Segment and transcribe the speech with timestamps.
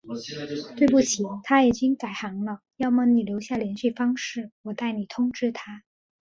[0.75, 5.83] 对不起，他已经改行了，要么你留下联系方式，我代你通知他。